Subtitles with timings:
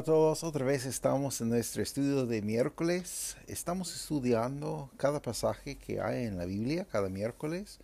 [0.00, 3.36] A todos, otra vez estamos en nuestro estudio de miércoles.
[3.46, 7.80] Estamos estudiando cada pasaje que hay en la Biblia cada miércoles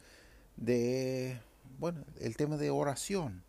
[0.57, 1.38] de,
[1.79, 3.45] bueno, el tema de oración.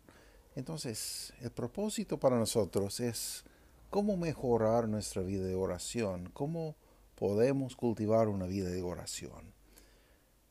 [0.54, 3.42] Entonces, el propósito para nosotros es
[3.88, 6.76] cómo mejorar nuestra vida de oración, cómo
[7.14, 9.54] podemos cultivar una vida de oración.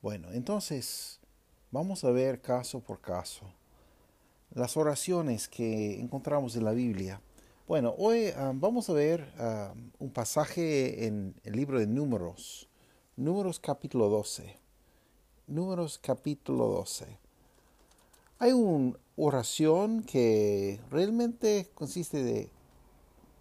[0.02, 1.20] Bueno, entonces,
[1.70, 3.45] vamos a ver caso por caso
[4.55, 7.22] las oraciones que encontramos en la Biblia
[7.67, 12.70] bueno, hoy ah, vamos a ver ah, un pasaje en el libro de Números,
[13.17, 14.58] Números capítulo 12.
[15.48, 17.06] Números capítulo 12.
[18.39, 22.50] Hay una oración que realmente consiste de,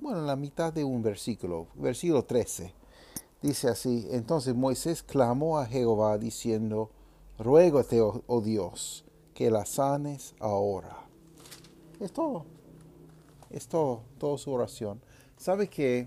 [0.01, 2.75] bueno, la mitad de un versículo, versículo 13.
[3.43, 6.91] Dice así, entonces Moisés clamó a Jehová diciendo,
[7.39, 11.07] ruégote, oh, oh Dios, que la sanes ahora.
[12.01, 12.56] Es todo.
[13.51, 15.01] Es todo, toda su oración.
[15.37, 16.07] Sabe que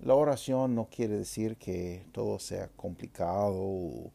[0.00, 4.10] la oración no quiere decir que todo sea complicado,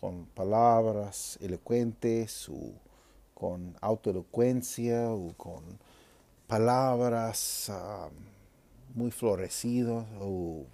[0.00, 2.72] con palabras elocuentes, o
[3.34, 5.62] con autoelocuencia, o con
[6.46, 8.08] palabras ah,
[8.94, 10.64] muy florecidas o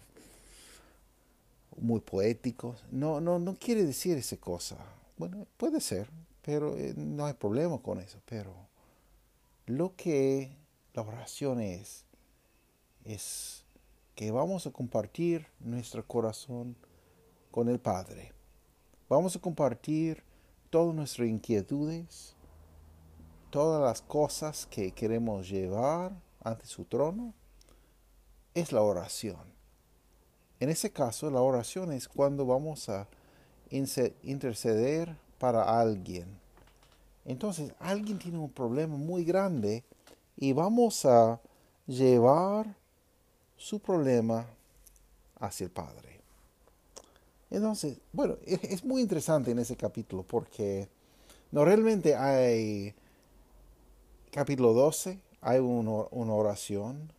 [1.76, 2.82] muy poéticos.
[2.90, 4.76] No, no, no quiere decir esa cosa.
[5.18, 6.08] Bueno, puede ser,
[6.42, 8.18] pero eh, no hay problema con eso.
[8.24, 8.54] Pero
[9.66, 10.56] lo que
[10.94, 12.04] la oración es,
[13.04, 13.64] es
[14.14, 16.76] que vamos a compartir nuestro corazón
[17.50, 18.32] con el Padre.
[19.08, 20.22] Vamos a compartir
[20.70, 22.36] todas nuestras inquietudes,
[23.50, 27.34] todas las cosas que queremos llevar ante su trono.
[28.54, 29.52] Es la oración.
[30.60, 33.08] En ese caso, la oración es cuando vamos a
[33.68, 36.38] interceder para alguien.
[37.24, 39.82] Entonces, alguien tiene un problema muy grande
[40.36, 41.40] y vamos a
[41.86, 42.74] llevar
[43.56, 44.46] su problema
[45.38, 46.20] hacia el Padre.
[47.50, 50.88] Entonces, bueno, es, muy interesante en ese capítulo porque
[51.52, 52.94] no realmente hay
[54.30, 57.12] capítulo 12, hay una, oración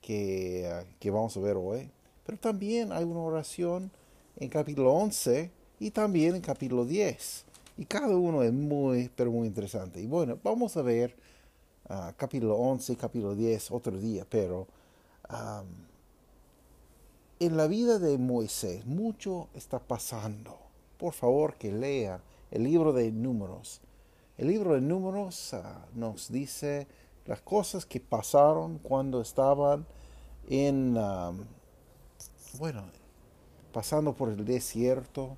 [0.00, 1.90] que, que, vamos a ver hoy,
[2.24, 3.90] pero también hay una oración
[4.36, 7.44] en capítulo 11 y también en capítulo 10.
[7.78, 10.00] Y cada uno es muy, pero muy interesante.
[10.00, 11.16] Y bueno, vamos a ver
[12.16, 14.66] capítulo 11, capítulo 10, otro día, pero
[17.40, 20.58] en la vida de Moisés mucho está pasando.
[20.98, 22.20] Por favor que lea
[22.50, 23.80] el libro de números.
[24.36, 26.86] El libro de números ah, nos dice
[27.26, 29.86] las cosas que pasaron cuando estaban
[30.48, 30.94] en,
[32.58, 32.84] bueno,
[33.72, 35.36] pasando por el desierto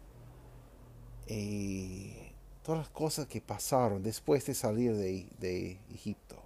[1.28, 2.31] y
[2.62, 6.37] todas las cosas que pasaron después de salir de, de Egipto.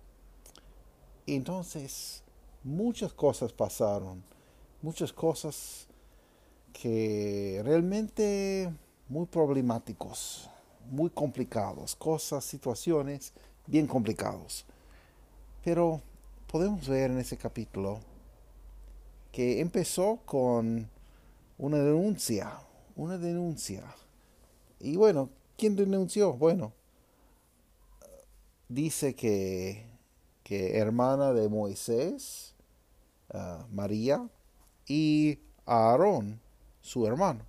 [1.27, 2.23] Entonces,
[2.63, 4.23] muchas cosas pasaron,
[4.83, 5.87] muchas cosas
[6.73, 8.73] que realmente
[9.09, 10.49] muy problemáticos,
[10.91, 13.33] muy complicados, cosas, situaciones
[13.67, 14.65] bien complicados.
[15.65, 16.01] Pero
[16.47, 18.01] podemos ver en ese capítulo
[19.33, 20.89] que empezó con
[21.59, 22.59] una denuncia,
[22.95, 23.83] una denuncia.
[24.81, 26.33] Y bueno, ¿quién denunció?
[26.33, 26.73] Bueno,
[28.69, 29.87] dice que
[30.47, 32.55] que hermana de Moisés,
[33.35, 34.29] ah, María,
[34.87, 36.41] y Aarón,
[36.83, 37.45] su hermano.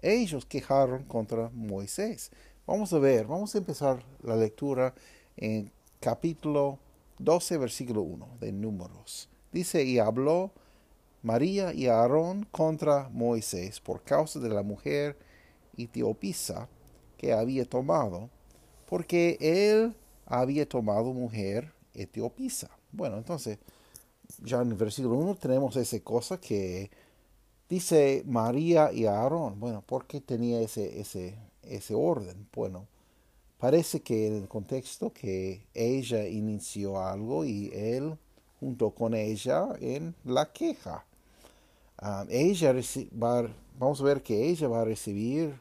[0.00, 2.30] Ellos quejaron contra Moisés.
[2.68, 4.94] Vamos a ver, vamos a empezar la lectura
[5.36, 6.78] en capítulo
[7.18, 9.28] 12, versículo 1 de Números.
[9.50, 10.52] Dice, y habló
[11.24, 15.18] María y Aarón contra Moisés por causa de la mujer
[15.76, 16.68] etiopisa
[17.20, 18.30] que había tomado,
[18.88, 19.94] porque él
[20.24, 22.70] había tomado mujer etiopisa.
[22.92, 23.58] Bueno, entonces,
[24.42, 26.90] ya en el versículo 1 tenemos esa cosa que
[27.68, 29.60] dice María y Aarón.
[29.60, 32.48] Bueno, ¿por qué tenía ese, ese, ese orden?
[32.54, 32.86] Bueno,
[33.58, 38.16] parece que en el contexto que ella inició algo y él
[38.60, 41.04] junto con ella en la queja.
[41.98, 42.74] Ah, ella
[43.22, 43.46] va,
[43.78, 45.60] vamos a ver que ella va a recibir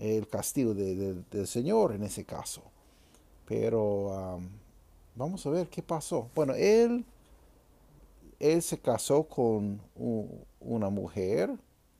[0.00, 2.62] el castigo del Señor en ese caso.
[3.46, 4.40] Pero
[5.16, 6.30] Vamos a ver qué pasó.
[6.34, 7.04] Bueno, él
[8.40, 9.80] él se casó con
[10.60, 11.50] una mujer,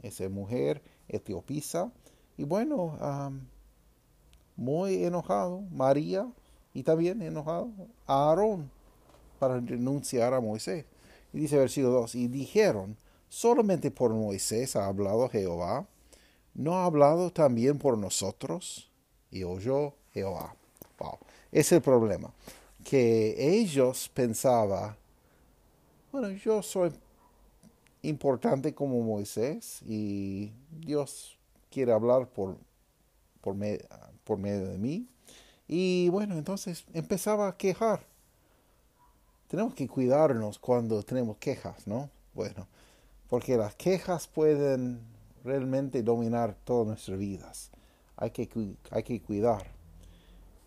[0.03, 1.93] esa mujer etiopisa,
[2.39, 2.97] y bueno,
[4.57, 6.27] muy enojado, María,
[6.73, 7.71] y también enojado,
[8.07, 8.71] Aarón,
[9.39, 10.87] para denunciar a Moisés.
[11.35, 12.97] Y dice versículo 2, y dijeron,
[13.29, 15.87] solamente por Moisés ha hablado Jehová,
[16.61, 18.91] ¿no ha hablado también por nosotros?
[19.31, 20.55] Y oyó Jehová.
[20.99, 21.19] Wow.
[21.51, 22.31] Es el problema,
[22.85, 24.95] que ellos pensaban,
[26.13, 26.93] bueno, yo soy
[28.03, 31.39] importante como Moisés y Dios
[31.71, 32.59] quiere hablar por,
[33.41, 33.57] por,
[34.25, 35.09] por medio de mí.
[35.67, 38.05] Y bueno, entonces empezaba a quejar.
[39.49, 42.11] Tenemos que cuidarnos cuando tenemos quejas, ¿no?
[42.35, 42.67] Bueno,
[43.31, 45.01] porque las quejas pueden
[45.45, 47.71] realmente dominar todas nuestras vidas.
[48.17, 48.49] Hay que,
[48.91, 49.67] hay que cuidar.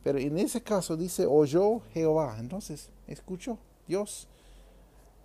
[0.04, 2.38] Pero en ese caso dice, oyó Jehová.
[2.40, 3.58] Entonces, escuchó.
[3.88, 4.28] Dios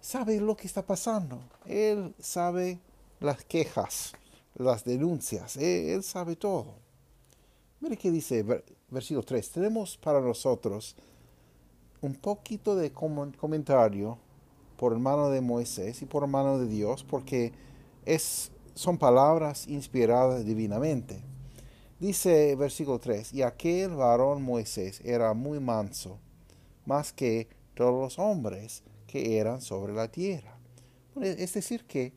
[0.00, 1.40] sabe lo que está pasando.
[1.66, 2.80] Él sabe
[3.20, 4.12] las quejas,
[4.54, 5.56] las denuncias.
[5.56, 6.74] Él, sabe todo.
[7.80, 8.44] Mire qué dice
[8.88, 9.50] versículo 3.
[9.50, 10.96] Tenemos para nosotros
[12.00, 14.18] un poquito de comentario
[14.76, 17.52] por mano de Moisés y por mano de Dios, porque
[18.04, 21.20] es, son palabras inspiradas divinamente.
[21.98, 26.20] Dice versículo 3, y aquel varón Moisés era muy manso,
[26.86, 30.56] más que todos los hombres que eran sobre la tierra.
[31.20, 32.12] Es decir, que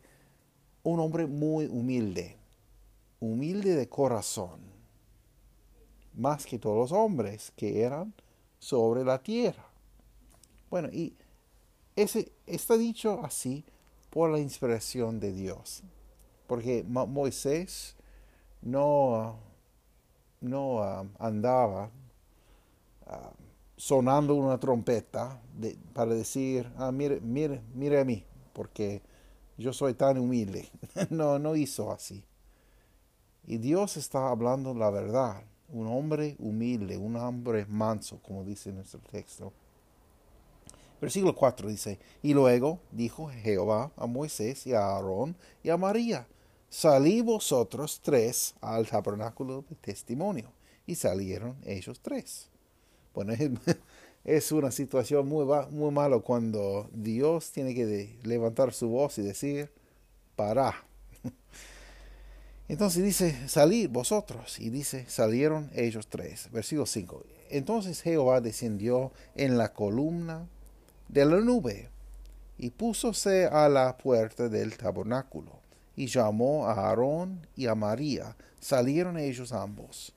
[0.84, 2.38] un hombre muy humilde,
[3.20, 4.60] humilde de corazón,
[6.14, 8.14] más que todos los hombres que eran
[8.60, 9.66] sobre la tierra.
[10.70, 11.16] Bueno, y
[11.96, 13.66] ese está dicho así
[14.12, 15.82] por la inspiración de Dios,
[16.52, 17.96] porque Moisés
[18.62, 19.40] no,
[20.42, 21.90] no ah, andaba
[23.08, 23.32] ah,
[23.78, 25.40] sonando una trompeta
[25.94, 29.02] para decir, ah, mire, mire, mire a mí, porque
[29.58, 30.70] yo soy tan humilde.
[31.10, 32.26] no, no hizo así.
[33.48, 35.46] Y Dios está hablando la verdad.
[35.70, 39.54] Un hombre humilde, un hombre manso, como dice nuestro texto.
[41.00, 46.28] Versículo 4 dice, y luego dijo Jehová a Moisés y a Aarón y a María,
[46.72, 50.52] salí vosotros tres al tabernáculo de testimonio.
[50.88, 52.50] Y salieron ellos tres.
[53.14, 53.34] Bueno,
[54.24, 59.70] es, una situación muy, muy mala cuando Dios tiene que levantar su voz y decir,
[60.36, 60.74] para.
[62.68, 64.60] Entonces dice, salid vosotros.
[64.60, 66.50] Y dice, salieron ellos tres.
[66.52, 67.24] Versículo 5.
[67.50, 70.48] Entonces Jehová descendió en la columna
[71.10, 71.90] de la nube
[72.58, 75.61] y púsose a la puerta del tabernáculo
[75.96, 78.36] y llamó a Aarón y a María.
[78.60, 80.14] Salieron ellos ambos.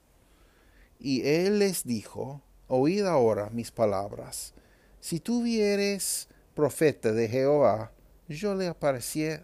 [0.98, 4.54] Y él les dijo, oíd ahora mis palabras.
[5.00, 7.92] Si tú vieres profeta de Jehová,
[8.28, 9.42] yo le apareceré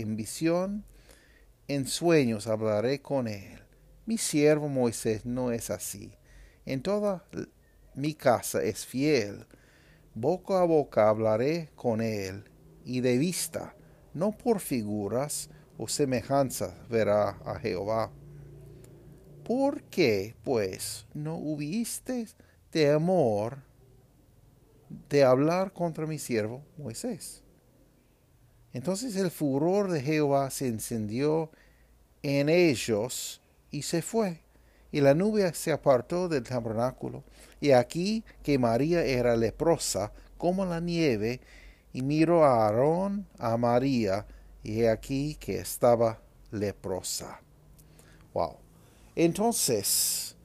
[0.00, 0.84] en visión,
[1.68, 3.62] en sueños hablaré con él.
[4.06, 6.14] Mi siervo Moisés no es así.
[6.64, 7.24] En toda
[7.94, 9.46] mi casa es fiel.
[10.14, 12.44] Boca a boca hablaré con él,
[12.84, 13.74] y de vista,
[14.14, 18.10] no por figuras o semejanzas verá a Jehová.
[19.44, 22.28] ¿Por qué, pues, no hubiste
[22.72, 23.58] de amor
[25.08, 27.42] de hablar contra mi siervo Moisés?
[28.72, 31.50] Entonces el furor de Jehová se encendió
[32.22, 34.40] en ellos y se fue.
[34.92, 37.24] Y la nube se apartó del tabernáculo.
[37.60, 41.40] Y aquí que María era leprosa como la nieve,
[41.92, 44.26] y miró a Aarón, a María,
[44.62, 46.20] y he aquí que estaba
[46.50, 47.40] leprosa.
[48.32, 48.56] Wow.
[49.14, 50.36] Entonces,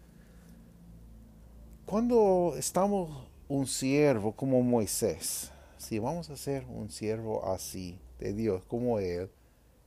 [1.85, 8.65] cuando estamos un siervo como Moisés, si vamos a ser un siervo así de Dios
[8.65, 9.29] como Él,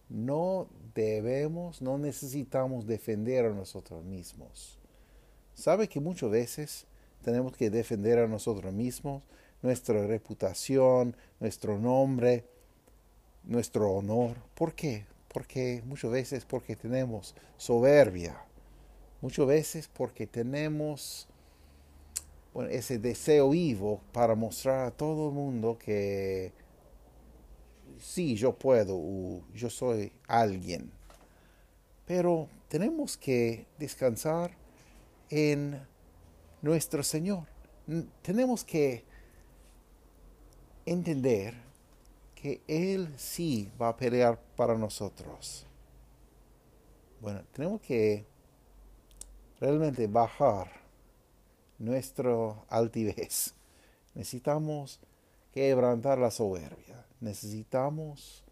[0.08, 4.78] no debemos, no necesitamos defender a nosotros mismos.
[5.54, 6.86] ¿Sabe que muchas veces
[7.22, 9.22] tenemos que defender a nosotros mismos,
[9.62, 12.44] nuestra reputación, nuestro nombre,
[13.44, 14.36] nuestro honor?
[14.54, 15.06] ¿Por qué?
[15.32, 18.44] Porque muchas veces porque tenemos soberbia
[19.20, 21.28] Muchas veces porque tenemos
[22.70, 26.52] ese deseo vivo para mostrar a todo el mundo que
[27.98, 30.90] sí, yo puedo, yo soy alguien.
[32.06, 34.52] Pero tenemos que descansar
[35.28, 35.78] en
[36.62, 37.44] nuestro Señor.
[38.22, 39.04] Tenemos que
[40.86, 41.54] entender
[42.34, 45.66] que Él sí va a pelear para nosotros.
[47.20, 48.24] Bueno, tenemos que
[49.60, 50.70] realmente bajar
[51.78, 53.54] nuestro altivez.
[54.14, 55.00] Necesitamos
[55.52, 57.04] quebrantar la soberbia.
[57.20, 58.42] Necesitamos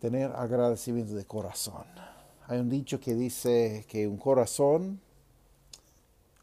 [0.00, 1.86] tener agradecimiento de corazón.
[2.46, 5.00] Hay un dicho que dice que un corazón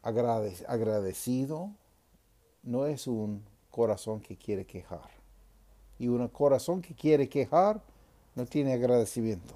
[0.02, 1.70] agradecido
[2.66, 5.08] no es un corazón que quiere quejar.
[5.98, 7.80] Y un corazón que quiere quejar
[8.34, 9.54] no tiene agradecimiento,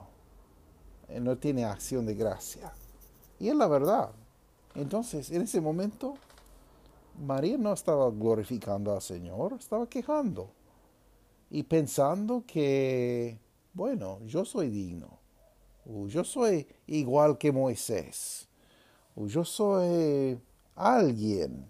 [1.08, 2.72] eh, no tiene acción de gracia.
[3.38, 4.10] Y es la verdad.
[4.74, 6.14] Entonces, en ese momento,
[7.18, 10.50] María no estaba glorificando al Señor, estaba quejando
[11.50, 13.38] y pensando que,
[13.74, 15.18] bueno, yo soy digno,
[15.84, 18.48] o yo soy igual que Moisés,
[19.16, 20.38] o yo soy
[20.76, 21.68] alguien.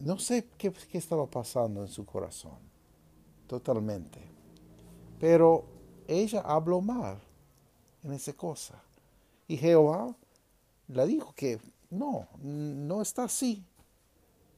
[0.00, 2.58] No sé qué, estaba pasando en su corazón,
[3.46, 4.18] totalmente.
[5.18, 5.66] Pero
[6.08, 7.20] ella habló mal
[8.02, 8.82] en esa cosa.
[9.46, 10.16] Y Jehová
[10.88, 13.62] le dijo que no, no está así.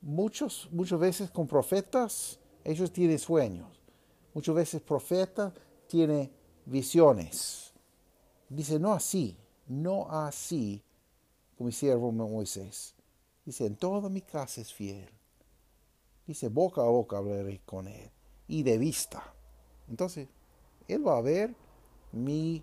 [0.00, 3.68] Muchos, muchas veces con profetas, ellos tienen sueños.
[4.34, 5.52] Muchas veces profeta
[5.88, 6.30] tiene
[6.66, 7.72] visiones.
[8.49, 10.84] Dice, no así, no así,
[11.56, 12.94] como mi siervo Moisés.
[13.44, 15.11] Dice, en toda mi casa es fiel.
[16.26, 18.11] Dice, boca a boca hablaré con él.
[18.49, 19.35] Y de vista.
[19.88, 20.29] Entonces,
[20.88, 21.55] él va a ver
[22.12, 22.62] mi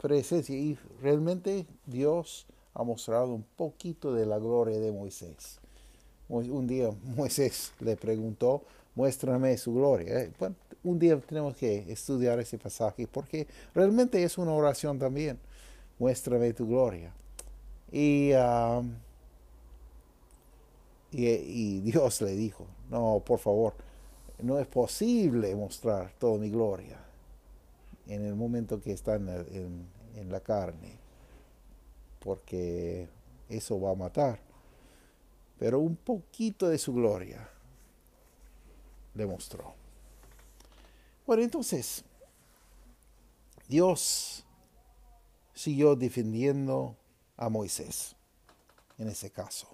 [0.00, 0.56] presencia.
[0.56, 5.60] Y realmente Dios ha mostrado un poquito de la gloria de Moisés.
[6.28, 8.62] Un día Moisés le preguntó,
[8.94, 10.22] muéstrame su gloria.
[10.22, 15.38] Eh, bueno, un día tenemos que estudiar ese pasaje porque realmente es una oración también.
[15.98, 17.12] Muéstrame tu gloria.
[17.90, 18.94] Y, um,
[21.12, 23.74] y, y, Dios le dijo, no, por favor,
[24.40, 26.98] no es posible mostrar toda mi gloria
[28.06, 29.94] en el momento que está en,
[30.28, 30.98] la carne,
[32.20, 33.08] porque
[33.48, 34.40] eso va a matar.
[35.58, 37.48] Pero un poquito de su gloria
[39.14, 39.74] demostró.
[41.26, 42.04] Bueno, entonces,
[43.68, 44.44] Dios
[45.54, 46.96] siguió defendiendo
[47.36, 48.14] a Moisés
[48.98, 49.68] en ese caso.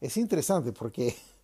[0.00, 1.16] Es interesante porque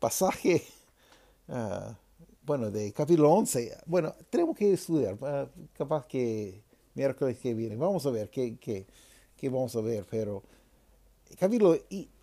[0.00, 0.64] pasaje
[1.48, 1.94] ah,
[2.42, 5.16] bueno, de capítulo 11, bueno, tenemos que estudiar,
[5.72, 6.64] capaz que
[6.94, 8.86] miércoles que viene, vamos a ver qué, qué,
[9.36, 10.42] qué vamos a ver, pero
[11.38, 11.76] capítulo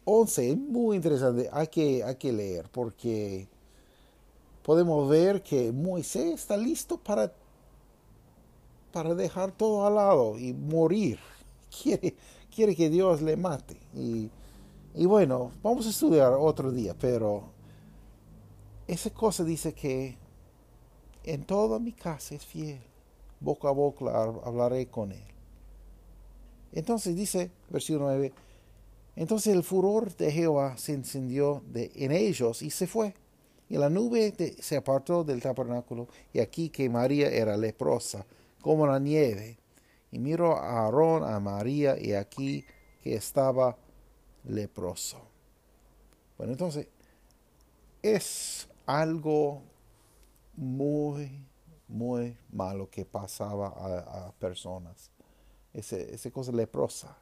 [0.04, 3.48] 11 es muy interesante, hay que, hay que leer, porque
[4.64, 7.32] podemos ver que Moisés está listo para,
[8.92, 11.20] para dejar todo al lado y morir.
[11.84, 12.16] Quiere,
[12.54, 13.78] quiere que Dios le mate.
[13.94, 14.30] Y,
[14.96, 17.57] y bueno, vamos a estudiar otro día, pero
[18.88, 20.18] esa cosa dice que
[21.24, 22.82] en toda mi casa es fiel,
[23.40, 25.28] boca a boca hablaré con él.
[26.72, 28.32] Entonces dice, versículo 9,
[29.18, 33.14] entonces el furor de Jehová se encendió en ellos y se fue.
[33.70, 38.26] Y la nube se apartó del tabernáculo, y aquí que María era leprosa,
[38.62, 39.58] como la nieve.
[40.12, 42.64] Y miró a Aarón, a María, y aquí
[43.04, 43.76] que estaba
[44.46, 45.20] leproso.
[46.38, 46.88] Bueno, entonces,
[48.02, 49.62] es algo
[50.56, 51.46] muy,
[51.88, 55.12] muy malo que pasaba a, personas.
[55.74, 57.16] Ese, esa cosa leprosa.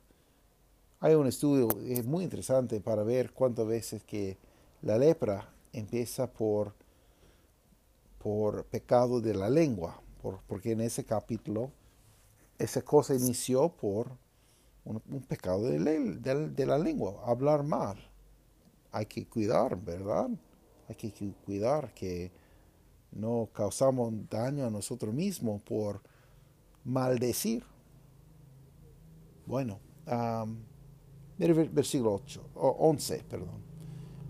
[1.02, 1.68] Hay un estudio
[2.06, 4.38] muy interesante para ver cuántas veces que
[4.82, 6.74] la lepra empieza por,
[8.20, 10.00] por pecado de la lengua,
[10.48, 11.72] porque en ese capítulo
[12.58, 14.10] esa cosa inició por
[14.86, 17.98] un, pecado de la lengua, hablar mal.
[18.92, 20.30] Hay que cuidar, ¿verdad?
[20.88, 22.32] Hay que cuidar que
[23.12, 26.02] no causamos daño a nosotros mismos por
[26.84, 27.64] maldecir.
[29.46, 30.58] Bueno, um,
[31.38, 33.64] versículo 8, 11, perdón.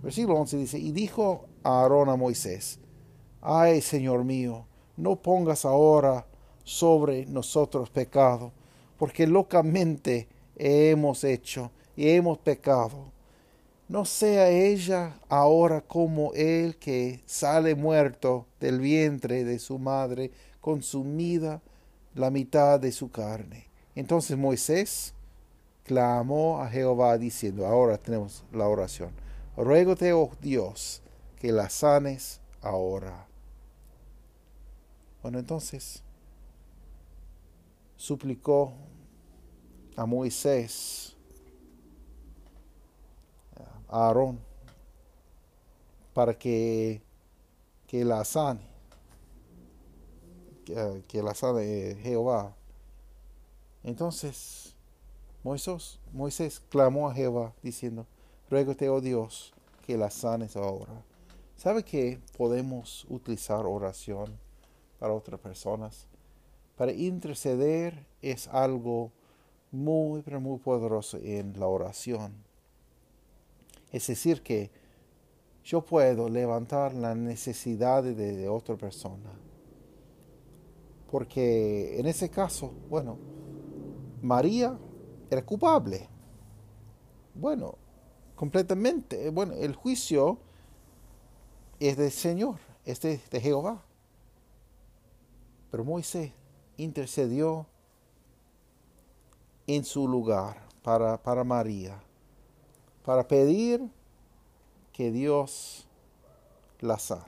[0.01, 2.79] Versículo 11 dice, y dijo a Aarón a Moisés,
[3.41, 4.65] ay Señor mío,
[4.97, 6.27] no pongas ahora
[6.63, 8.51] sobre nosotros pecado,
[8.97, 13.14] porque locamente hemos hecho y hemos pecado
[13.87, 21.61] no sea ella ahora como el que sale muerto del vientre de su madre, consumida
[22.15, 23.67] la mitad de su carne.
[23.93, 25.13] Entonces Moisés
[25.83, 29.11] clamó a Jehová diciendo, ahora tenemos la oración,
[29.55, 31.01] ruégote, oh Dios,
[31.39, 33.27] que la sanes ahora.
[35.21, 36.03] Bueno, entonces
[37.95, 38.73] suplicó
[39.95, 41.14] a Moisés
[43.89, 44.39] a Aarón
[46.13, 47.01] para que,
[47.87, 48.61] que la sane,
[50.63, 52.55] que, la sane Jehová.
[53.83, 54.75] Entonces
[55.43, 58.07] Moisés, Moisés clamó a Jehová diciendo,
[58.49, 59.53] ruégote, oh Dios,
[59.85, 61.03] que la sanes ahora.
[61.57, 64.37] ¿Sabe que podemos utilizar oración
[64.99, 66.07] para otras personas?
[66.77, 69.11] Para interceder es algo
[69.71, 72.44] muy, pero muy poderoso en la oración.
[73.95, 74.69] Es decir, que
[75.63, 79.31] yo puedo levantar la necesidad de, otra persona.
[81.09, 83.17] Porque en ese caso, bueno,
[84.21, 84.77] María
[85.29, 86.09] era culpable.
[87.33, 87.77] Bueno,
[88.35, 89.29] completamente.
[89.29, 90.39] Bueno, el juicio
[91.79, 93.81] es del Señor, es de, Jehová.
[95.71, 96.33] Pero Moisés
[96.75, 97.65] intercedió
[99.67, 102.04] en su lugar para, para María,
[103.05, 103.87] para pedir
[104.91, 105.87] que Dios
[106.81, 107.23] la sane.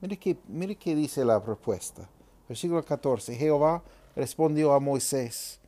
[0.00, 2.08] Mire que, mire dice la respuesta.
[2.48, 3.34] Versículo 14.
[3.34, 3.82] Jehová
[4.16, 5.60] respondió a Moisés,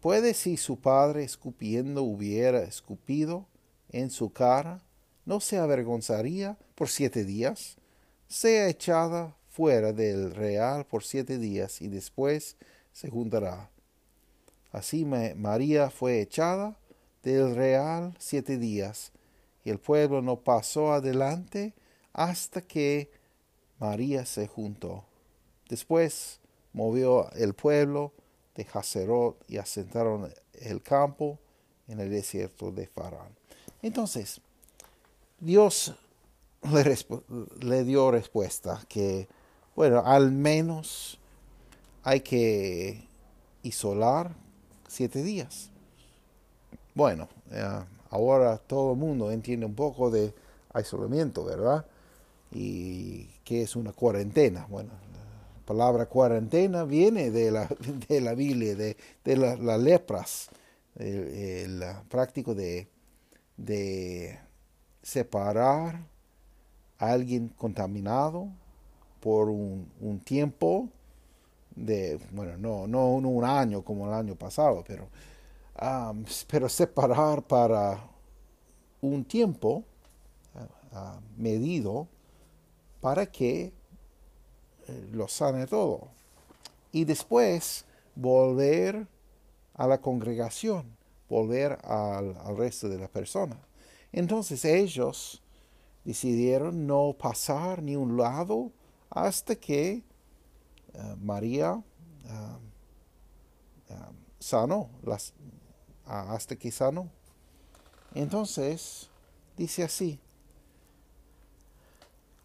[0.00, 3.46] ¿puede si su padre escupiendo hubiera escupido
[3.90, 4.82] en su cara,
[5.24, 7.76] no se avergonzaría por siete días?
[8.28, 12.56] Sea echada fuera del real por siete días y después
[12.92, 13.70] se juntará.
[14.72, 16.76] Así María fue echada
[17.32, 19.10] del real siete días
[19.64, 21.74] y el pueblo no pasó adelante
[22.12, 23.10] hasta que
[23.80, 25.04] María se juntó.
[25.68, 26.38] Después
[26.72, 28.12] movió el pueblo
[28.54, 31.40] de Hazerot y asentaron el campo
[31.88, 33.34] en el desierto de Farán.
[33.82, 34.40] Entonces,
[35.40, 35.96] Dios
[36.72, 36.96] le,
[37.60, 39.26] le, dio respuesta que,
[39.74, 41.18] bueno, al menos
[42.04, 43.04] hay que
[43.64, 44.32] isolar
[44.86, 45.70] siete días.
[46.96, 47.28] Bueno,
[48.08, 50.32] ahora todo el mundo entiende un poco de
[50.72, 51.84] aislamiento, ¿verdad?
[52.50, 54.66] Y qué es una cuarentena.
[54.70, 57.68] Bueno, la palabra cuarentena viene de la,
[58.08, 60.48] de la Biblia, de, de las lepras,
[60.94, 62.88] el, práctico de,
[63.58, 64.38] de
[65.02, 66.00] separar
[66.96, 68.48] a alguien contaminado
[69.20, 70.88] por un, un tiempo
[71.74, 75.08] de, bueno, no, no un año como el año pasado, pero
[76.48, 78.02] pero separar para
[79.00, 79.84] un tiempo
[80.54, 82.08] uh, medido
[83.00, 83.72] para que
[84.86, 86.08] eh, lo sane todo.
[86.92, 87.84] Y después
[88.14, 89.06] volver
[89.74, 90.96] a la congregación,
[91.28, 93.58] volver al, resto de la persona.
[94.12, 95.42] Entonces ellos
[96.04, 98.72] decidieron no pasar ni un lado
[99.10, 100.02] hasta que
[100.94, 101.82] uh, María
[104.38, 105.34] sanó, las,
[106.06, 107.08] hasta quizá no.
[108.14, 109.10] Entonces,
[109.56, 110.18] dice así,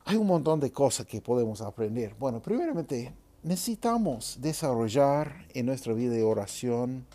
[0.06, 2.16] hay un montón de cosas que podemos aprender.
[2.20, 7.06] Bueno, primeramente, necesitamos desarrollar en nuestra vida de oración,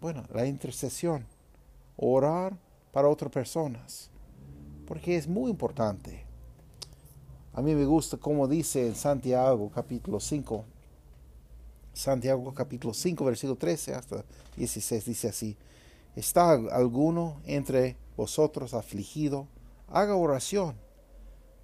[0.00, 1.26] bueno, la intercesión,
[1.96, 2.56] orar
[2.92, 4.10] para otras personas,
[4.86, 6.24] porque es muy importante.
[7.52, 10.64] A mí me gusta como dice en Santiago capítulo 5,
[11.98, 14.24] Santiago capítulo 5, versículo 13 hasta
[14.56, 15.56] 16 dice así,
[16.14, 19.48] ¿está alguno entre vosotros afligido?
[19.88, 20.76] Haga oración.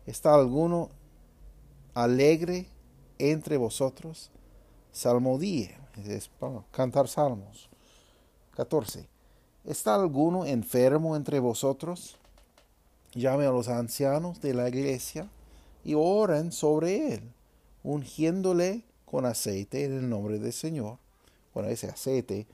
[0.07, 0.91] ¿Está alguno
[1.95, 2.67] alegre
[3.19, 4.33] entre vosotros?
[4.91, 6.29] Salmodía, es
[6.73, 7.71] cantar salmos.
[8.57, 9.07] 14.
[9.65, 12.17] ¿Está alguno enfermo entre vosotros?
[13.13, 15.31] Llame a los ancianos de la iglesia
[15.85, 17.33] y oren sobre él,
[17.85, 18.83] ungiéndole
[19.15, 20.99] con aceite en el nombre del Señor.
[21.55, 22.49] Bueno, ese aceite,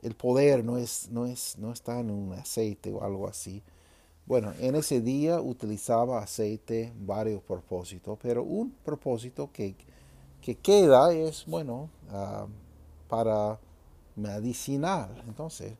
[0.00, 3.64] el poder no, es, no, es, no está en un aceite o algo así.
[4.24, 9.74] Bueno, en ese día utilizaba aceite varios propósitos, pero un propósito que,
[10.40, 12.46] que queda es, bueno, ah,
[13.08, 13.58] para
[14.14, 15.20] medicinal.
[15.26, 15.72] Entonces,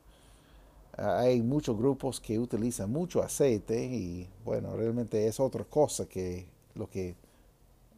[0.97, 6.91] hay muchos grupos que utilizan mucho aceite y, bueno, realmente es otra cosa que lo
[6.91, 7.15] que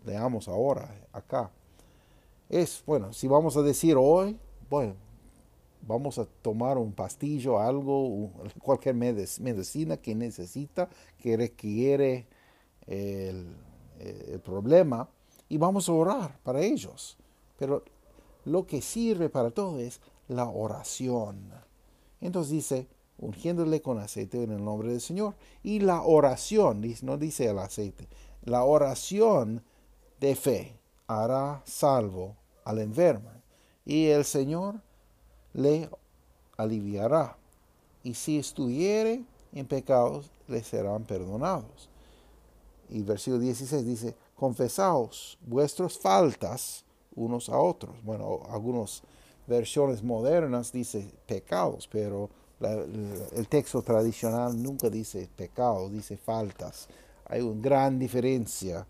[0.05, 1.51] leamos ahora acá
[2.49, 4.39] es, bueno, si vamos a decir hoy,
[4.71, 4.95] bueno,
[5.83, 8.31] vamos a tomar un pastillo, algo,
[8.63, 12.27] cualquier medicina que necesita, que requiere
[12.87, 13.55] el,
[14.45, 15.09] problema,
[15.49, 17.17] y vamos a orar para ellos.
[17.59, 17.83] Pero
[18.45, 21.51] lo que sirve para todo es la oración.
[22.21, 25.35] Entonces dice, ungiéndole con aceite en el nombre del Señor.
[25.63, 28.09] Y la oración, no dice el aceite,
[28.43, 29.63] la oración
[30.21, 33.31] de fe hará salvo al enfermo,
[33.85, 34.81] y el Señor
[35.53, 35.89] le
[36.57, 37.37] aliviará.
[38.03, 41.89] Y si estuviere en pecados, le serán perdonados.
[42.89, 47.97] Y versículo 16 dice, confesaos vuestras faltas unos a otros.
[48.05, 49.03] Bueno, algunas
[49.47, 52.29] versiones modernas dice pecados, pero
[52.61, 56.89] el texto tradicional nunca dice pecado, dice faltas.
[57.27, 58.87] Hay una gran diferencia,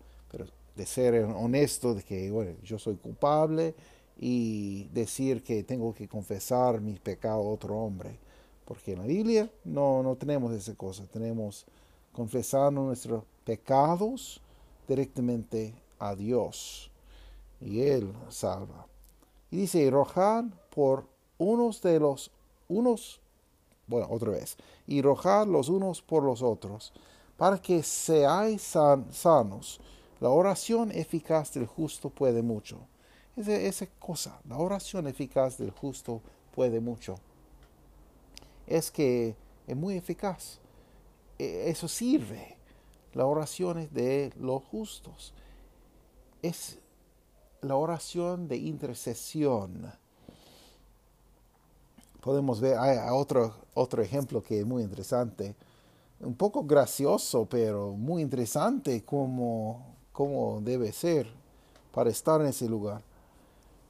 [0.77, 3.75] de ser honesto, de que bueno, yo soy culpable
[4.19, 8.17] y decir que tengo que confesar mis pecados a otro hombre.
[8.63, 11.65] Porque en la Biblia no, no tenemos esa cosa, tenemos
[12.13, 14.41] confesando nuestros pecados
[14.87, 16.91] directamente a Dios
[17.61, 18.85] y Él salva.
[19.49, 21.05] Y dice, rojar por
[21.37, 22.31] unos de los
[22.67, 23.19] unos,
[23.87, 26.91] bueno, otra vez, y rojar los unos por los otros,
[27.37, 28.61] para que seáis
[29.11, 29.79] sanos.
[30.19, 32.79] La oración eficaz del justo puede mucho.
[33.35, 36.21] Esa, esa cosa, la oración eficaz del justo
[36.55, 37.19] puede mucho.
[38.65, 39.35] Es que
[39.67, 40.59] es muy eficaz.
[41.37, 42.57] E, eso sirve.
[43.13, 45.33] La oración es de los justos.
[46.41, 46.79] Es
[47.61, 49.91] la oración de intercesión.
[52.21, 52.77] Podemos ver
[53.11, 55.55] otro, otro ejemplo que es muy interesante.
[56.19, 61.27] Un poco gracioso, pero muy interesante como, como debe ser
[61.93, 63.03] para estar en ese lugar.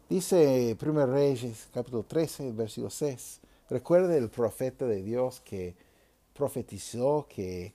[0.09, 3.39] Dice 1 Reyes capítulo 13, versículo 6.
[3.69, 5.77] Recuerde el profeta de Dios que
[6.33, 7.73] profetizó que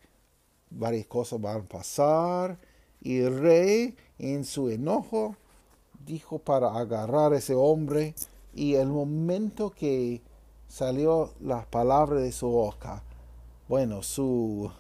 [0.69, 2.59] varias cosas van a pasar
[3.01, 5.35] y el rey en su enojo
[6.05, 8.15] dijo para agarrar a ese hombre
[8.53, 10.21] y el momento que
[10.69, 13.03] salió las palabras de su boca,
[13.67, 14.71] bueno, su,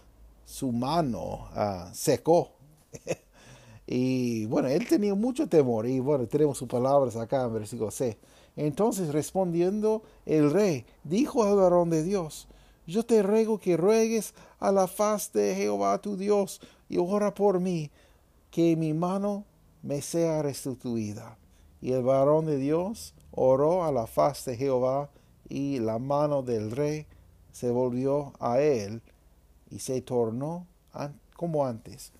[0.45, 2.53] su mano uh, secó.
[3.95, 8.17] y bueno, él tenía mucho temor y bueno, tenemos sus palabras acá en versículo C.
[8.57, 12.49] Entonces respondiendo el rey, dijo al varón de Dios,
[12.87, 17.61] yo te ruego que ruegues a la faz de Jehová tu Dios y ora por
[17.61, 17.91] mí,
[18.51, 19.45] que mi mano
[19.83, 21.37] me sea restituida.
[21.83, 25.11] Y el varón de Dios oró a la faz de Jehová
[25.51, 27.05] y la mano del rey
[27.53, 29.03] se volvió a él
[29.71, 30.67] y se tornó
[31.37, 32.15] como antes.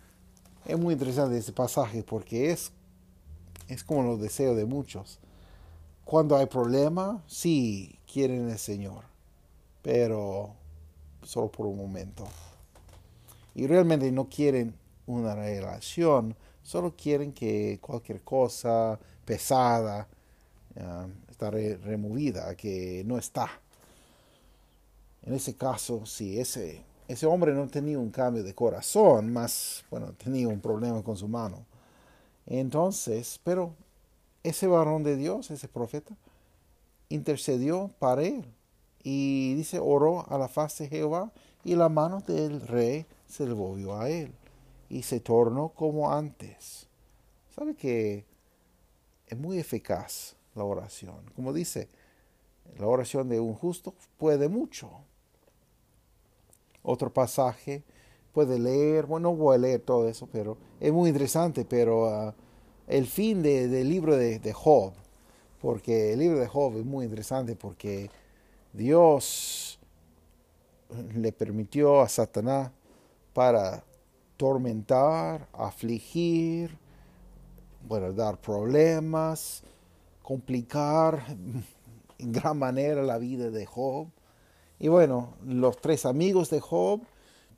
[0.65, 2.73] Es muy interesante este pasaje porque es,
[3.69, 5.19] es como los deseos de muchos.
[6.05, 9.13] Cuando hay problema, sí quieren el Señor
[9.83, 10.55] pero
[11.23, 12.27] solo por un momento.
[13.55, 14.75] Y realmente no quieren
[15.07, 20.09] una relación, solo quieren que cualquier cosa pesada
[20.77, 23.51] uh, está removida, que no está.
[25.23, 30.13] En ese caso, sí, ese, ese hombre no tenía un cambio de corazón, más, bueno,
[30.15, 31.67] tenía un problema con su mano.
[32.47, 33.75] Entonces, pero
[34.43, 36.17] ese varón de Dios, ese profeta,
[37.11, 38.45] intercedió para él
[39.03, 41.31] y dice, oró a la faz de Jehová
[41.65, 44.33] y la mano del rey se volvió a él
[44.89, 46.89] y se tornó como antes.
[47.55, 48.25] ¿Sabe que
[49.27, 51.31] es muy eficaz la oración?
[51.37, 51.91] Como dice,
[52.79, 54.91] la oración de un justo puede mucho.
[56.83, 57.83] Otro pasaje
[58.33, 62.35] puede leer, bueno, no voy a leer todo eso, pero es muy interesante, pero ah,
[62.87, 64.93] el fin del libro de, de Job,
[65.61, 68.11] porque el libro de Job es muy interesante porque
[68.73, 69.79] Dios
[71.15, 72.71] le permitió a Satanás
[73.33, 73.85] para
[74.37, 76.77] tormentar, afligir,
[77.87, 79.63] bueno, dar problemas,
[80.23, 81.25] complicar
[82.19, 84.09] en gran manera la vida de Job.
[84.79, 87.01] Y bueno, los tres amigos de Job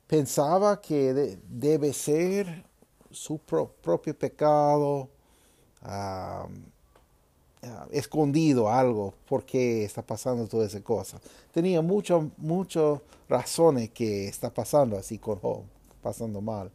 [0.07, 2.65] pensaban que debe ser
[3.11, 5.09] su propio pecado,
[7.91, 11.19] escondido algo, por qué está pasando toda esa cosa.
[11.51, 15.63] Tenía muchas, muchas razones que está pasando así con Job,
[16.01, 16.71] pasando mal.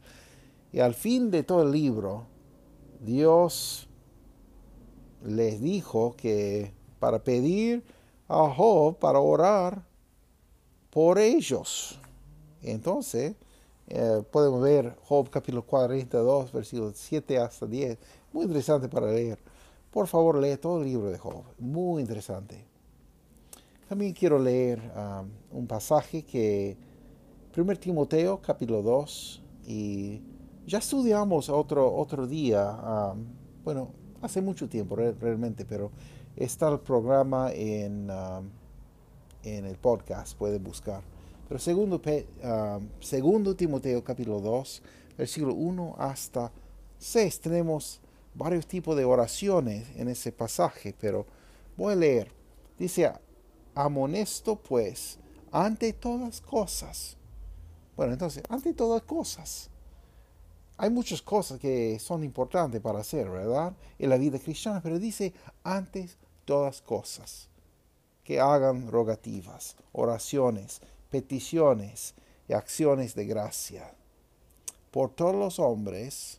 [0.73, 2.27] Y al fin de todo el libro,
[3.01, 3.89] Dios
[5.25, 7.85] les dijo que para pedir
[8.29, 9.90] a Job, para orar
[10.91, 11.99] por ellos.
[12.63, 13.35] Entonces,
[13.87, 17.99] eh, podemos ver Job capítulo 42, versículos 7 hasta 10.
[18.33, 19.39] Muy interesante para leer.
[19.91, 21.43] Por favor, lee todo el libro de Job.
[21.59, 22.65] Muy interesante.
[23.89, 26.77] También quiero leer um, un pasaje que
[27.57, 30.23] 1 Timoteo capítulo 2 y
[30.65, 33.25] ya estudiamos otro, otro día, um,
[33.65, 33.91] bueno,
[34.23, 35.91] hace mucho tiempo realmente, pero
[36.37, 38.49] está el programa en, um,
[39.43, 41.03] en el podcast, puede buscar.
[41.49, 42.01] Pero segundo,
[43.01, 44.83] segundo Timoteo capítulo 2,
[45.19, 46.53] versículo 1 hasta
[46.99, 48.01] 6 tenemos
[48.35, 51.27] varios tipos de oraciones en ese pasaje, pero
[51.77, 52.33] voy a leer.
[52.79, 53.13] Dice,
[53.75, 55.19] amonesto pues
[55.51, 57.17] ante todas cosas.
[57.97, 59.71] Bueno, entonces, ante todas cosas.
[60.77, 63.75] Hay muchas cosas que son importantes para hacer, ¿verdad?
[63.99, 67.51] En la vida cristiana, pero dice antes todas cosas.
[68.31, 72.15] Que hagan rogativas, oraciones, peticiones
[72.49, 73.93] y acciones de gracia
[74.93, 76.39] por todos los hombres,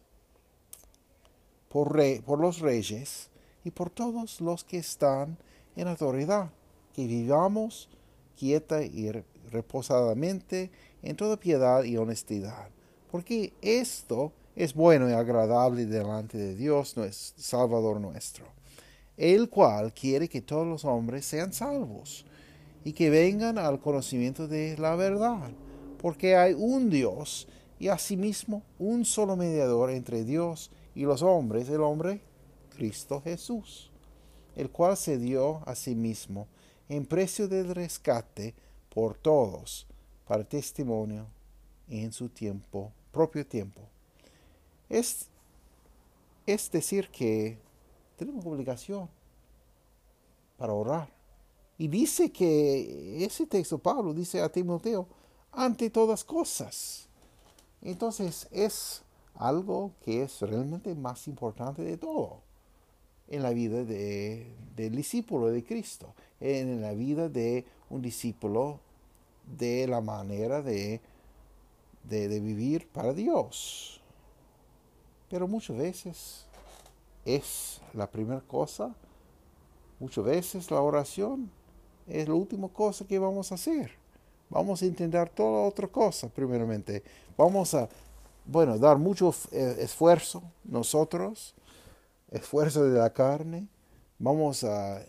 [1.68, 1.92] por,
[2.24, 3.30] por los reyes
[3.66, 5.38] y por todos los que están
[5.76, 6.50] en autoridad,
[6.94, 7.90] que vivamos
[8.38, 9.12] quieta y
[9.52, 12.70] reposadamente en toda piedad y honestidad,
[13.12, 16.96] porque esto es bueno y agradable delante de Dios,
[17.36, 18.46] Salvador nuestro,
[19.22, 22.26] el cual quiere que todos los hombres sean salvos
[22.84, 25.52] y que vengan al conocimiento de la verdad,
[26.00, 31.82] porque hay un Dios y asimismo un solo mediador entre Dios y los hombres, el
[31.82, 32.20] hombre
[32.76, 33.92] Cristo Jesús,
[34.56, 36.48] el cual se dio a sí mismo
[36.90, 38.56] en precio del rescate
[38.90, 39.86] por todos,
[40.28, 41.28] para testimonio
[41.88, 43.82] en su tiempo, propio tiempo.
[44.90, 45.28] Es,
[46.48, 47.60] es decir que
[48.22, 49.10] tenemos obligación
[50.56, 51.10] para orar.
[51.80, 55.08] Y dice que ese texto, Pablo dice a Timoteo,
[55.52, 57.08] ante todas cosas.
[57.82, 59.02] Entonces es
[59.34, 62.42] algo que es realmente más importante de todo
[63.28, 68.80] en la vida de, del discípulo de Cristo, en la vida de un discípulo
[69.58, 71.02] de la manera de,
[72.04, 74.00] de, de vivir para Dios.
[75.28, 76.46] Pero muchas veces
[77.26, 78.94] es la primera cosa,
[80.00, 81.52] muchas veces la oración
[82.08, 83.92] es la última cosa que vamos a hacer.
[84.50, 87.04] Vamos a intentar toda otra cosa, primeramente.
[87.38, 87.88] Vamos a,
[88.46, 91.56] bueno, dar mucho eh, esfuerzo nosotros,
[92.30, 93.68] esfuerzo de la carne.
[94.20, 95.06] Vamos a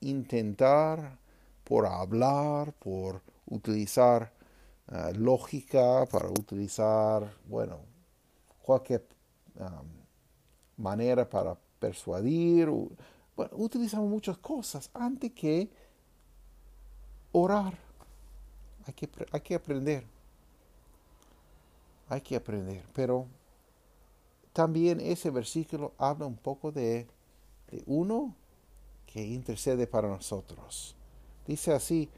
[0.00, 1.18] intentar
[1.62, 4.32] por hablar, por utilizar
[4.90, 7.80] eh, lógica, para utilizar, bueno,
[8.62, 9.06] cualquier
[10.76, 12.68] manera para persuadir.
[13.36, 15.68] Bueno, utilizamos muchas cosas antes que
[17.32, 17.76] orar.
[18.86, 20.04] Hay que, hay que aprender.
[22.08, 22.84] Hay que aprender.
[22.92, 23.26] Pero
[24.52, 27.06] también ese versículo habla un poco de,
[27.70, 28.34] de uno
[29.06, 30.94] que intercede para nosotros.
[31.46, 32.08] Dice así,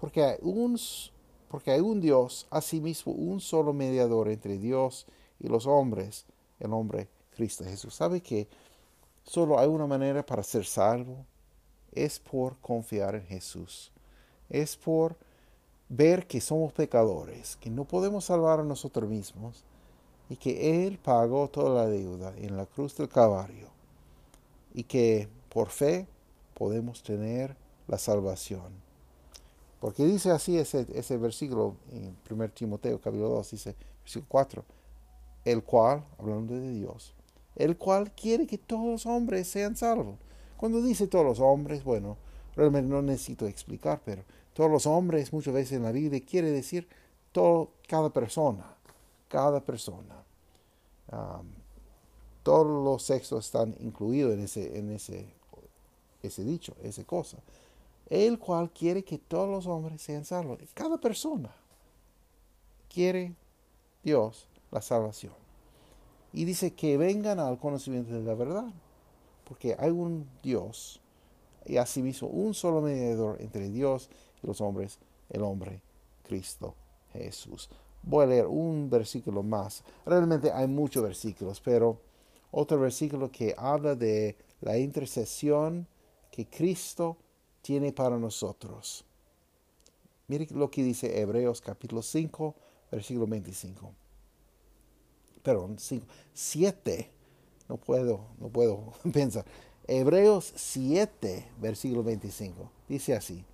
[0.00, 0.78] porque hay un,
[1.48, 5.06] porque hay un Dios, asimismo un solo mediador entre Dios
[5.38, 6.26] y los hombres,
[6.60, 7.94] el hombre Cristo Jesús.
[7.94, 8.48] ¿Sabe que
[9.24, 11.24] solo hay una manera para ser salvo?
[11.92, 13.90] Es por confiar en Jesús.
[14.48, 15.16] Es por
[15.88, 19.64] ver que somos pecadores, que no podemos salvar a nosotros mismos
[20.28, 23.68] y que Él pagó toda la deuda en la cruz del Calvario
[24.72, 26.06] y que por fe
[26.54, 28.72] podemos tener la salvación.
[29.80, 34.64] Porque dice así ese, ese versículo en 1 Timoteo capítulo 2, dice versículo 4,
[35.44, 37.13] el cual, hablando de Dios,
[37.56, 40.16] el cual quiere que todos los hombres sean salvos.
[40.56, 42.16] Cuando dice todos los hombres, bueno,
[42.56, 44.22] realmente no necesito explicar, pero
[44.54, 46.88] todos los hombres muchas veces en la Biblia quiere decir
[47.32, 48.64] todo, cada persona,
[49.28, 50.22] cada persona.
[52.42, 55.26] todos los sexos están incluidos en ese, en ese,
[56.22, 57.38] ese dicho, esa cosa.
[58.08, 60.58] El cual quiere que todos los hombres sean salvos.
[60.74, 61.54] Cada persona
[62.88, 63.34] quiere
[64.02, 65.43] Dios la salvación.
[66.34, 68.66] Y dice que vengan al conocimiento de la verdad.
[69.44, 71.00] Porque hay un Dios
[71.64, 74.10] y asimismo un solo mediador entre Dios
[74.42, 74.98] los hombres,
[75.30, 75.80] el hombre,
[76.22, 76.74] Cristo
[77.12, 77.68] Jesús.
[78.02, 79.82] Voy a leer un versículo más.
[80.04, 81.98] Realmente hay muchos versículos, pero
[82.50, 85.86] otro versículo que habla de la intercesión
[86.30, 87.16] que Cristo
[87.62, 89.04] tiene para nosotros.
[90.26, 92.54] Mire lo que dice Hebreos capítulo 5,
[92.90, 94.03] versículo 25.
[95.44, 97.08] Perdón, 5, 7.
[97.68, 99.44] No puedo, no puedo pensar.
[99.86, 102.68] Hebreos 7, versículo 25.
[102.88, 103.44] Dice así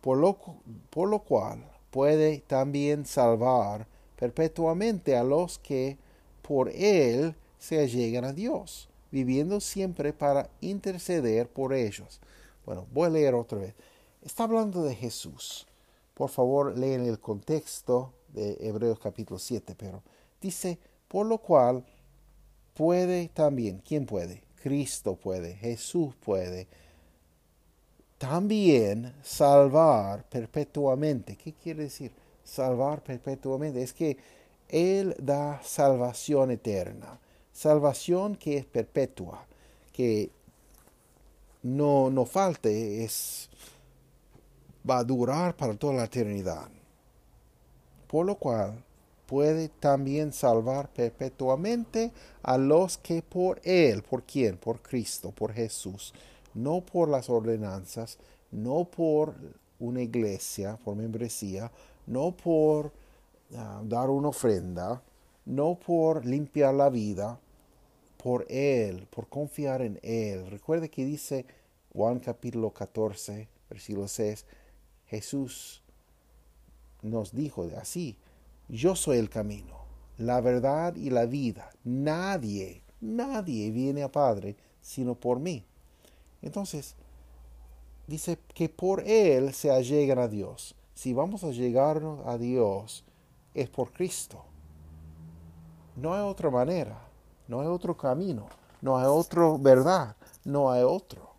[0.00, 5.98] por lo, cual puede también salvar perpetuamente a los que
[6.42, 12.20] por él se allegan a Dios, viviendo siempre para interceder por ellos.
[12.64, 13.74] Bueno, voy a leer otra vez.
[14.22, 15.66] Está hablando de Jesús.
[16.14, 20.02] Por favor, leen el contexto de Hebreos capítulo 7, pero
[20.40, 20.78] dice,
[21.08, 21.84] por lo cual
[22.74, 24.42] puede también, ¿quién puede?
[24.62, 26.68] Cristo puede, Jesús puede
[28.18, 31.36] también salvar perpetuamente.
[31.36, 32.12] ¿Qué quiere decir
[32.44, 33.82] salvar perpetuamente?
[33.82, 34.16] Es que
[34.68, 37.18] Él da salvación eterna,
[37.52, 39.46] salvación que es perpetua,
[39.92, 40.30] que
[41.62, 43.48] no, no falte, es,
[44.88, 46.68] va a durar para toda la eternidad.
[48.08, 48.82] Por lo cual
[49.28, 52.10] puede también salvar perpetuamente
[52.42, 54.56] a los que por Él, ¿por quién?
[54.56, 56.12] Por Cristo, por Jesús
[56.58, 58.18] no por las ordenanzas,
[58.50, 59.34] no por
[59.78, 61.70] una iglesia, por membresía,
[62.06, 62.92] no por
[63.54, 65.00] ah, dar una ofrenda,
[65.46, 67.38] no por limpiar la vida,
[68.16, 70.50] por Él, por confiar en Él.
[70.50, 71.46] Recuerde que dice
[71.92, 74.44] Juan capítulo 14, versículo 6,
[75.06, 75.82] Jesús
[77.02, 78.16] nos dijo así,
[78.68, 79.76] yo soy el camino,
[80.18, 81.70] la verdad y la vida.
[81.84, 85.64] Nadie, nadie viene a Padre sino por mí.
[86.42, 86.94] Entonces,
[88.06, 90.74] dice que por Él se allegan a Dios.
[90.94, 93.04] Si vamos a llegarnos a Dios,
[93.54, 94.44] es por Cristo.
[95.96, 96.98] No hay otra manera,
[97.48, 98.46] no hay otro camino,
[98.80, 101.34] no hay otra verdad, no hay otro.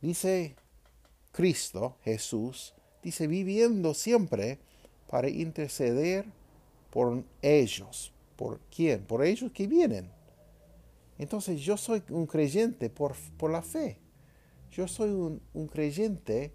[0.00, 0.56] Dice
[1.32, 4.60] Cristo, Jesús, dice viviendo siempre
[5.08, 6.26] para interceder
[6.90, 8.12] por ellos.
[8.36, 9.04] ¿Por quién?
[9.04, 10.10] Por ellos que vienen.
[11.18, 13.98] Entonces yo soy un creyente por, por la fe.
[14.70, 16.52] Yo soy un, creyente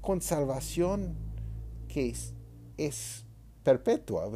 [0.00, 1.16] con salvación
[1.88, 2.14] que
[2.76, 3.24] es,
[3.64, 4.30] perpetua,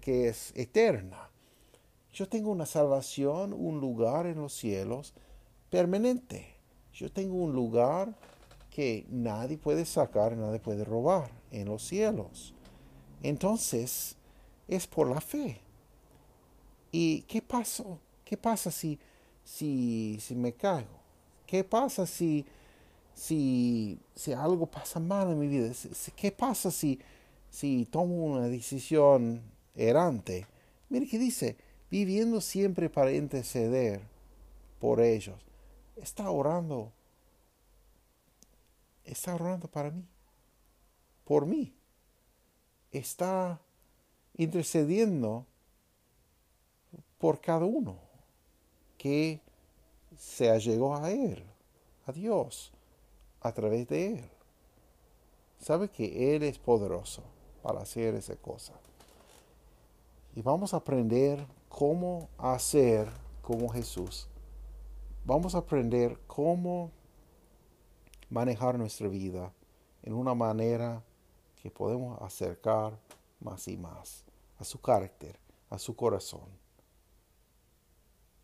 [0.00, 1.30] que es eterna.
[2.12, 5.14] Yo tengo una salvación, un lugar en los cielos
[5.70, 6.46] permanente.
[6.92, 8.14] Yo tengo un lugar
[8.70, 12.53] que nadie puede sacar, nadie puede robar en los cielos.
[13.24, 14.16] Entonces,
[14.68, 15.58] es por la fe.
[16.92, 17.82] ¿Y qué pasa?
[18.22, 18.98] ¿Qué pasa si,
[19.42, 21.00] si, si me caigo?
[21.46, 22.44] ¿Qué pasa si,
[23.14, 25.72] si, si algo pasa mal en mi vida?
[26.14, 27.00] ¿Qué pasa si,
[27.48, 29.40] si tomo una decisión
[29.74, 30.46] errante?
[30.90, 31.56] Mire que dice,
[31.90, 34.02] viviendo siempre para interceder
[34.78, 35.36] por ellos.
[35.96, 36.92] Está orando.
[39.02, 40.04] Está orando para mí.
[41.24, 41.74] Por mí.
[42.94, 43.60] Está
[44.36, 45.44] intercediendo
[47.18, 47.96] por cada uno
[48.96, 49.40] que
[50.16, 51.44] se allegó a Él,
[52.06, 52.72] a Dios,
[53.40, 54.24] a través de Él.
[55.58, 57.22] Sabe que Él es poderoso
[57.62, 58.74] para hacer esa cosa.
[60.36, 63.08] Y vamos a aprender cómo hacer
[63.42, 64.28] como Jesús.
[65.24, 66.92] Vamos a aprender cómo
[68.30, 69.52] manejar nuestra vida
[70.04, 71.02] en una manera
[71.64, 72.92] que podemos acercar
[73.40, 74.22] más y más
[74.58, 76.46] a su carácter, a su corazón.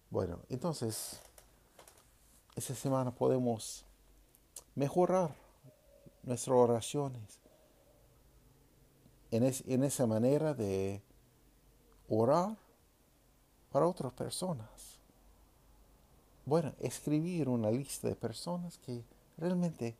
[0.09, 1.21] Bueno, entonces
[2.57, 3.85] esta semana podemos
[4.75, 5.35] mejorar
[6.23, 7.39] nuestras oraciones
[9.31, 11.03] en, en esa manera de
[12.09, 12.57] orar
[13.71, 14.99] para otras personas.
[16.47, 19.05] Bueno, escribir una lista de personas que
[19.37, 19.95] realmente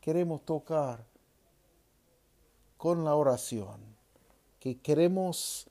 [0.00, 1.13] queremos tocar
[2.84, 3.80] con la oración,
[4.60, 5.66] que queremos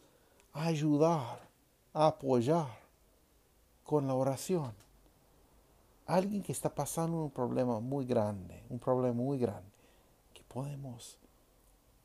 [0.52, 1.48] ayudar,
[1.94, 2.80] apoyar
[3.84, 4.74] con la oración
[6.08, 9.70] alguien que está pasando un problema muy grande, un problema muy grande,
[10.34, 11.20] que podemos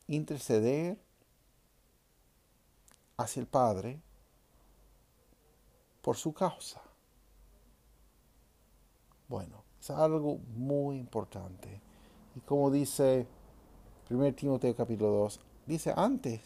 [0.09, 0.99] interceder
[3.16, 4.03] hacia el Padre
[6.03, 6.83] por su causa.
[9.27, 11.81] Bueno, es algo muy importante.
[12.37, 13.27] Y como dice
[14.11, 16.40] 1 Timoteo capítulo 2, dice antes,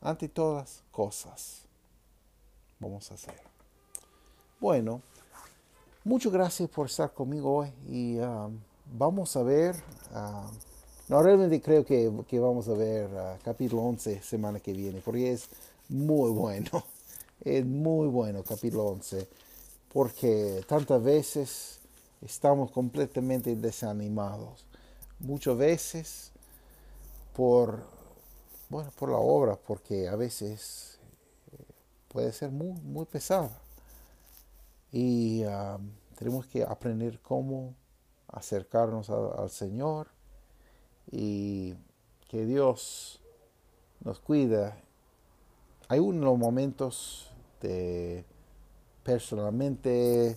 [0.00, 1.62] ante todas cosas,
[2.80, 3.40] vamos a hacer.
[4.60, 5.02] Bueno,
[6.04, 8.58] Muchas gracias por estar conmigo hoy y um,
[8.98, 9.76] vamos a ver,
[10.12, 10.50] uh,
[11.08, 12.10] no realmente creo que,
[12.40, 15.48] vamos a ver uh, capítulo 11 semana que viene, porque es
[15.88, 16.70] muy bueno,
[17.44, 19.28] es muy bueno capítulo 11,
[19.92, 21.78] porque tantas veces
[22.20, 24.64] estamos completamente desanimados,
[25.20, 26.31] muchas veces
[27.34, 27.86] por,
[28.68, 30.98] bueno, por la obra, porque a veces
[31.52, 31.64] eh,
[32.08, 33.62] puede ser muy, muy pesada
[34.92, 35.42] y
[36.16, 37.74] tenemos que aprender cómo
[38.28, 40.08] acercarnos al Señor
[41.10, 41.74] y
[42.28, 43.20] que Dios
[44.00, 44.76] nos cuida.
[45.88, 47.30] Hay unos momentos
[49.02, 50.36] personalmente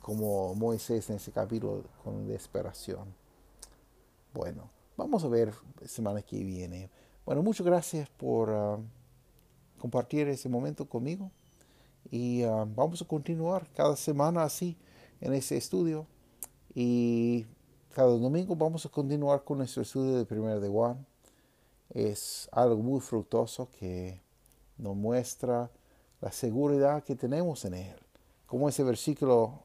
[0.00, 3.14] como Moisés en ese capítulo con desesperación.
[4.32, 5.52] Bueno, vamos a ver
[5.86, 6.90] semana que viene.
[7.24, 8.84] Bueno, muchas gracias por um,
[9.78, 11.30] compartir ese momento conmigo.
[12.10, 14.76] Y ah, vamos a continuar cada semana así
[15.20, 16.06] en ese estudio.
[16.74, 17.46] Y
[17.94, 21.06] cada domingo vamos a continuar con nuestro estudio de Primera de Juan.
[21.90, 24.20] Es algo muy fructoso que
[24.78, 25.70] nos muestra
[26.20, 27.96] la seguridad que tenemos en Él.
[28.46, 29.60] Como ese versículo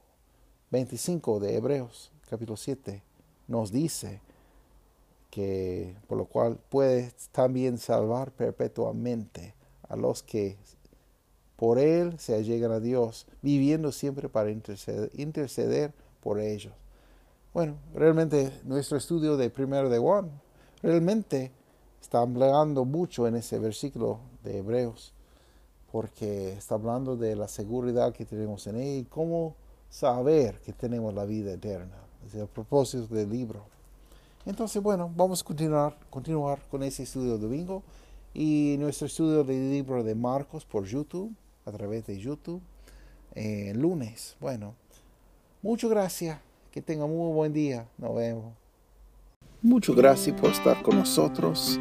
[0.70, 3.02] 25 de Hebreos, capítulo 7,
[3.48, 4.20] nos dice
[5.30, 9.54] que por lo cual puede también salvar perpetuamente
[9.88, 10.56] a los que
[11.56, 16.72] por Él se allegan a Dios, viviendo siempre para interceder, por ellos.
[17.52, 20.30] Bueno, realmente nuestro estudio de primero de Juan
[20.82, 21.50] realmente
[22.00, 25.12] está hablando mucho en ese versículo de Hebreos,
[25.92, 29.54] porque está hablando de la seguridad que tenemos en él y cómo
[29.88, 31.96] saber que tenemos la vida eterna.
[32.26, 33.64] Es el propósito del libro.
[34.46, 37.82] Entonces, bueno, vamos a continuar, continuar con ese estudio domingo
[38.32, 41.32] y nuestro estudio del libro de Marcos por YouTube,
[41.64, 42.62] a través de YouTube,
[43.34, 44.36] el lunes.
[44.40, 44.74] Bueno,
[45.62, 46.38] muchas gracias.
[46.70, 47.88] Que tenga muy buen día.
[47.98, 48.54] Nos vemos.
[49.60, 51.80] Muchas gracias por estar con nosotros.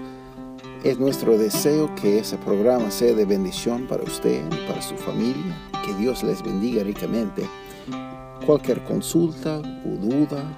[0.84, 5.56] Es nuestro deseo que ese programa sea de bendición para usted y para su familia.
[5.86, 7.44] Que Dios les bendiga ricamente.
[8.46, 10.58] Cualquier consulta o duda,